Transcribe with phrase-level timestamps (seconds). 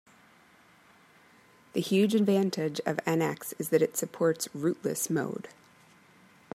[1.73, 5.47] The huge advantage of NX is that it supports "rootless" mode.